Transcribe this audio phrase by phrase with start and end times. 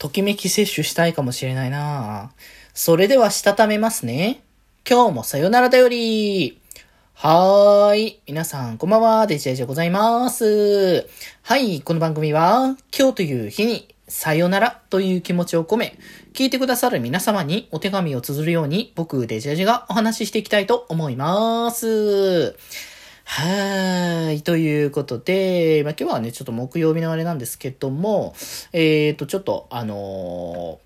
[0.00, 2.32] ときめき摂取したいかもしれないな
[2.72, 4.40] それではしたためますね。
[4.88, 6.58] 今日もさよならだより。
[7.12, 8.20] はーい。
[8.26, 9.26] 皆さん、こんばんは。
[9.26, 11.06] デジェジでございます。
[11.42, 11.82] はい。
[11.82, 15.98] この番組は、今日という日に、さよならという気持ちを込め、
[16.32, 22.56] 聞いてくださる皆様にお手紙を綴るように、僕、デジェジがお話ししていきたいと思います。
[23.32, 24.42] はーい。
[24.42, 28.34] ということで、まあ、今日はね、ちょっと木曜日のあれなんですけども、
[28.72, 30.80] えっ、ー、と、ちょっと、あの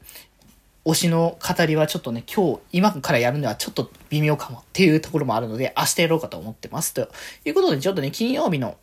[0.85, 6.93] ー、推しの語りはちょっとね、今日、今からやるのはちょっと微妙かもっていうところもあるので、明日やろうかと思ってます。
[6.93, 7.09] と
[7.47, 8.77] いうことで、ちょっとね、金曜日の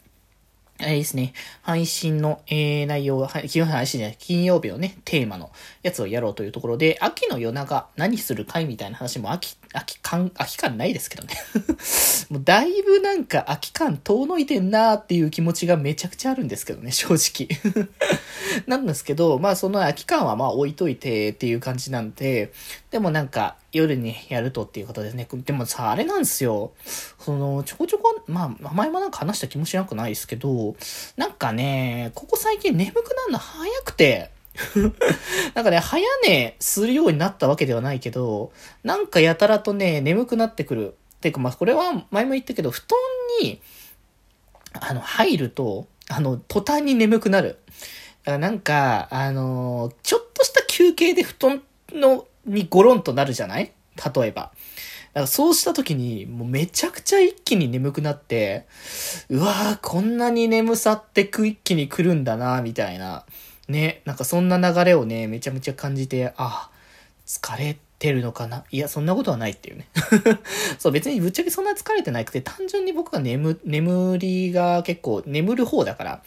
[0.84, 5.52] えー、ですね、配信の、えー、内容は、はい、基本配信じゃない、金曜日のね、テーマの
[5.84, 11.34] やつをやろうというところで、秋の夜長、何する会みたいな話も秋、秋感、秋感ないですけどね。
[12.30, 17.48] もうだいぶなんか秋感遠のいてんなーっていう気持ちがめちゃくちゃあるんですけどね、正直。
[18.68, 22.52] なんですけど、まあその秋感はまあ置いといてっていう感じなんで、
[22.90, 25.28] でもなんか夜にやるとっていうことですね。
[25.32, 26.72] でもさ、あれなんですよ。
[27.20, 30.71] その、ちょこちょこ、まあ名、前もなんか話した気もしなくないですけど、
[31.18, 34.32] なんかね、ここ最近眠くなるの早くて、
[35.56, 38.52] なんかね、早寝するようになったわけではないけど、
[38.84, 40.96] なんかやたらとね、眠くなってくる。
[41.22, 43.00] てか、まあ、これは前も言ったけど、布団
[43.42, 43.62] に、
[44.74, 47.60] あの、入ると、あの、途端に眠くなる。
[48.24, 51.64] だからなんか、あのちょっとした休憩で布団
[51.94, 53.72] の、にゴロンとなるじゃない？
[54.16, 54.52] 例えば。
[55.14, 58.66] だかそうした時に、もうめちゃくちゃ一気に眠くなって、
[59.30, 63.26] うわーこんなに眠さってく一気に来るんだな、みたいな。
[63.68, 66.70] ね、なんかそんな流れをね、めちゃめちゃ感じて、あ、
[67.26, 68.64] 疲れてるのかな？
[68.72, 69.88] いや、そんなことはないっていうね。
[70.80, 76.24] そう、別にぶっちゃけそんな疲れてなくて、単純に僕が眠、眠りが結構眠る方だから、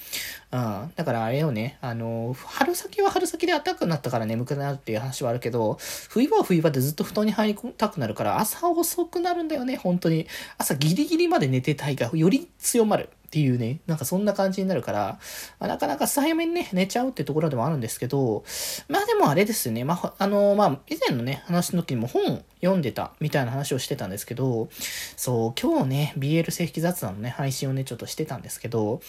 [0.53, 0.93] うん。
[0.95, 5.77] だからあれよね、あの、春先は春先で暖かくなったから眠くなるっていう話はあるけど、
[6.09, 10.29] 冬は冬場でずっと布団に入りたくなるから、朝遅くなるんだよね、本当に。
[10.59, 13.09] 朝ギリギリまで寝てたいが、より強まる。
[13.35, 15.19] っていうね、なんかそんな感じになるから、
[15.59, 18.45] まあ、なかなか早めにね、寝ちゃうってところでもあるんですけど、
[18.89, 24.69] まあでもあれですね、まあ、あの、まあ、以前のね、話の時にも本読んでたみたいな話をしてたんですけど、
[25.17, 29.01] そう、今日ね、BL 正規雑談のね、配信をね、ちょっとしてたんですけど、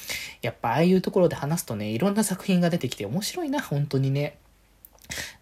[0.42, 4.40] やっぱああいうところで話すとね、いろんな作品が出てきて面白いな、本当にね。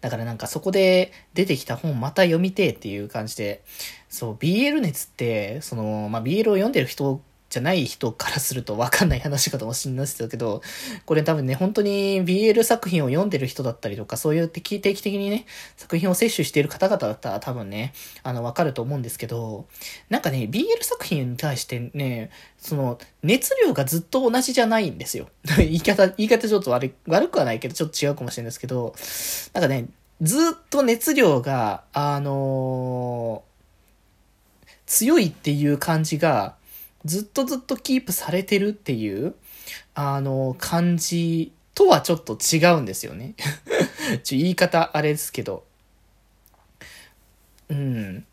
[0.02, 3.62] だからなんかそこで出てきた本また読みてえっていう感じで、
[4.10, 7.22] そう、BL 熱って、その、まあ、BL を読んでる人
[7.54, 10.60] じゃない人からすると分かんない話かともしれないですけど、
[11.06, 17.92] これ多分ね、本当に BL 作品を読んでる人だったりとか、そういう定期的にね、作品を摂取している方々だったら多分ね、
[18.24, 19.66] あの、分かると思うんですけど、
[20.08, 25.28] なんかね、BL 作品に対してね、その、熱量がずっと同じじゃないんですよ。
[25.56, 28.94] 言い方、言い方ちょっと悪悪くはないけど、ちょっと違うかもしれないですけど、
[29.52, 29.86] なんかね、
[30.20, 33.54] ずっと熱量が、あのー、
[34.86, 36.56] 強いっていう感じが、
[37.04, 39.34] ずっとずっとキープされてるっていう、
[39.94, 43.34] あの、感じとはちょっと違うんですよね。
[44.22, 45.64] ちょ、言い方あれですけど。
[47.68, 48.24] うん。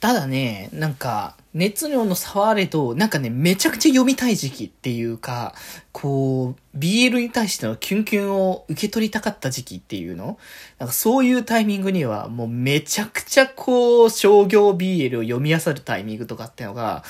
[0.00, 5.54] ただね、なんか、熱量の差はあれど、なんかね、めちゃくちゃ読みたい時期っていうか、
[5.90, 10.36] こう、BL に対してのキュンキュンを受け取りたかった時期っていうの？
[10.78, 17.02] なんかそういうタイミングには、もうめちゃくちゃこう、商業 BL を読み漁るタイミングとかってのが、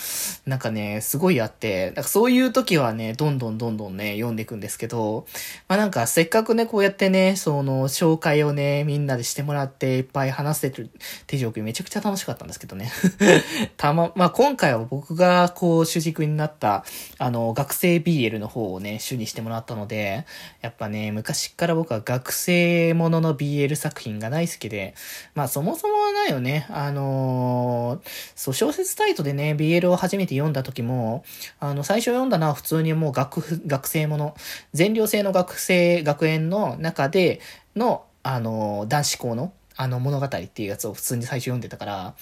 [0.47, 5.27] なんかね、すごいあって、なんかそういう時はね、どんどんどんどんね、読んでいくんですけど、
[5.67, 10.91] まあなんかせっかくね、こうやってね、その、紹介をね、みんなでしてもらっていっぱい話せてる
[11.27, 12.93] 手状況めちゃくちゃ楽しかったんですけどね。
[13.77, 16.85] たま、まあ今回は僕がこう主軸になった、
[17.17, 20.27] あの、学生 BL の方をね、主にしてもらったので、
[20.61, 24.95] やっぱね、昔から僕は学生ものの BL 作品が大好きで、
[25.35, 31.25] まあそもそもはないよね、あのー、そう、小説タイトでね、BL を初めて読んだ時も、
[31.59, 34.37] あの、最初読んだのは普通にもう学、学生もの、
[34.75, 37.41] 全寮制の学生、学園の中で
[37.75, 42.15] の、あの、男子校の、あの物語っていうやつを普通に最初読んでたから、ま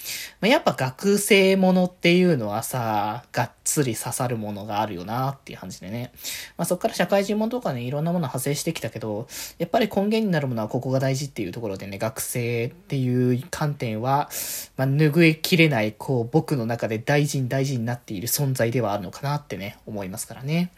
[0.43, 6.13] あ、やっぱ学生ものっていうのはさ、がっつり刺さるものがあるよなっていう感じでね。
[6.57, 9.29] まあ、そっから社会人ものとかね、いろんなもの派生してきたけど、
[9.59, 14.29] やっぱり根源になるものはここが大事っていうところでね、学生っていう観点は、
[14.77, 20.73] まあ、拭いきれない、こう、僕の中で大事に大事になっている存在ではあるのかなってね、思いますからね。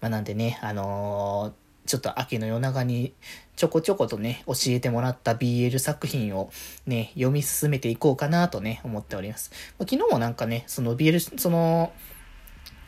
[0.00, 3.14] まあ、なんでね、あのーちょっと秋の夜長に
[3.58, 6.52] ちょこちょことね、教えてもらった BL 作品を
[6.86, 9.50] ね、読み進めていこうかなとね、思っております。
[9.80, 11.92] 昨日もなんかね、その BL、その、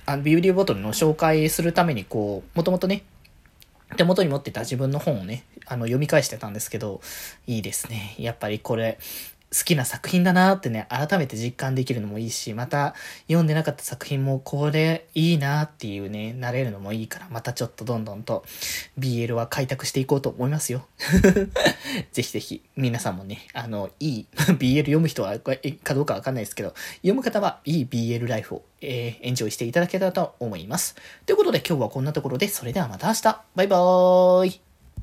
[0.07, 3.03] あ、ビューリーボトルの紹介するためにこう、もともとね、
[3.97, 7.01] 手元に持ってた自分の本をね、あの、読み返してたんですけど、
[7.49, 8.15] いいですね。
[8.17, 9.01] やっぱりこれ、
[9.53, 12.95] 好きな作品だなってね、改めて実感できるのもいいし、また
[13.27, 18.45] 読んでなかった作品もこれいいなっていうね、なれるのもいいから、またちょっとどんどんと
[18.97, 20.87] BL は開拓していこうと思いますよ。
[22.13, 30.95] ぜひぜひ、皆さんもね、あの、いい BL 読む人はかどうかわかんないですけど、読む方はいい BL ライフを、えー、エンジョイしていただけたらと思います。
[31.27, 34.70] ということで今日はこんなところで、それではまた明日バイバーイ